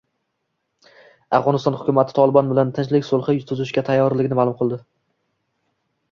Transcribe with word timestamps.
Afg‘oniston 1.39 1.75
hukumati 1.81 2.15
“Tolibon” 2.19 2.49
bilan 2.51 2.71
tinchlik 2.77 3.05
sulhi 3.09 3.35
tuzishga 3.51 3.83
tayyorligini 3.91 4.39
ma’lum 4.41 4.57
qildi 4.63 4.79